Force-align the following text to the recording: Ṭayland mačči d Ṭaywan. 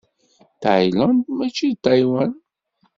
Ṭayland 0.61 1.23
mačči 1.37 1.67
d 1.73 1.77
Ṭaywan. 1.83 2.31